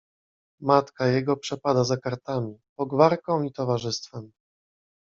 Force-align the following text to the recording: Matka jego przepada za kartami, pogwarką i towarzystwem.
Matka 0.61 1.07
jego 1.07 1.37
przepada 1.37 1.83
za 1.83 1.97
kartami, 1.97 2.59
pogwarką 2.75 3.43
i 3.43 3.51
towarzystwem. 3.51 4.31